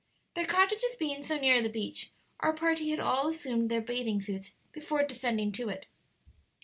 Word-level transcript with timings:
Their 0.33 0.47
cottages 0.47 0.95
being 0.97 1.21
so 1.21 1.37
near 1.37 1.61
the 1.61 1.69
beach, 1.69 2.09
our 2.39 2.53
party 2.53 2.97
all 2.97 3.27
assumed 3.27 3.69
their 3.69 3.81
bathing 3.81 4.19
suits 4.19 4.49
before 4.73 5.03
descending 5.03 5.51
to 5.51 5.69
it. 5.69 5.85